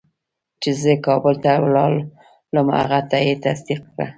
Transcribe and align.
چې 0.61 0.69
زه 0.81 0.93
کابل 1.07 1.35
ته 1.43 1.51
لاړم 1.75 2.67
هغه 2.79 2.99
یې 3.27 3.35
تصدیق 3.45 3.81
کړه. 3.91 4.07